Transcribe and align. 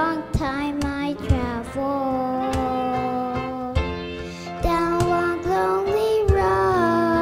long 0.00 0.22
time 0.32 0.80
I 0.82 1.12
traveled 1.28 2.54
down 4.62 4.98
one 5.06 5.42
lonely 5.54 6.16
road. 6.38 7.20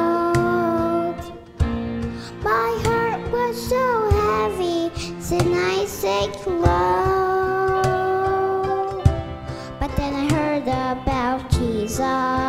My 2.41 2.69
heart 2.85 3.21
was 3.33 3.55
so 3.73 3.85
heavy, 4.23 4.81
then 5.29 5.49
I 5.53 5.85
said 5.85 6.31
low. 6.47 7.81
But 9.81 9.91
then 9.97 10.13
I 10.23 10.25
heard 10.33 10.63
about 10.63 11.49
Jesus. 11.51 12.48